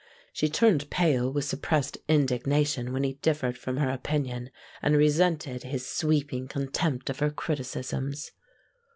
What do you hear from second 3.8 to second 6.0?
opinion, and resented his